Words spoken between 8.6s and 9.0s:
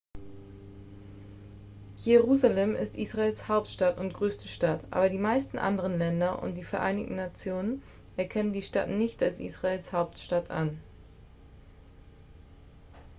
stadt